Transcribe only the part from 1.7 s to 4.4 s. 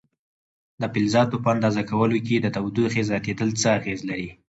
کولو کې د تودوخې زیاتېدل څه اغېزه لري؟